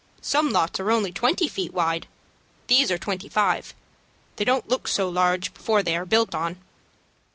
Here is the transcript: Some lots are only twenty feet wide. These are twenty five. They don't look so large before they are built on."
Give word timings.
Some 0.23 0.49
lots 0.49 0.79
are 0.79 0.89
only 0.89 1.11
twenty 1.11 1.47
feet 1.47 1.75
wide. 1.75 2.07
These 2.65 2.89
are 2.89 2.97
twenty 2.97 3.29
five. 3.29 3.75
They 4.37 4.43
don't 4.43 4.67
look 4.67 4.87
so 4.87 5.07
large 5.07 5.53
before 5.53 5.83
they 5.83 5.95
are 5.95 6.05
built 6.07 6.33
on." 6.33 6.57